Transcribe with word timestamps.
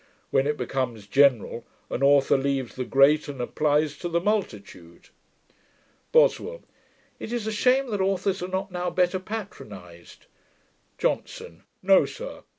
When 0.31 0.47
it 0.47 0.57
becomes 0.57 1.05
general, 1.05 1.63
an 1.91 2.01
author 2.01 2.35
leaves 2.35 2.75
the 2.75 2.85
great, 2.85 3.27
and 3.27 3.39
applies 3.39 3.95
to 3.99 4.09
the 4.09 4.19
multitude.' 4.19 5.09
BOSWELL. 6.11 6.63
'It 7.19 7.31
is 7.31 7.45
a 7.45 7.51
shame 7.51 7.91
that 7.91 8.01
authors 8.01 8.41
are 8.41 8.47
not 8.47 8.71
now 8.71 8.89
better 8.89 9.19
patronized.' 9.19 10.25
JOHNSON. 10.97 11.61
'No, 11.83 12.07
sir. 12.07 12.41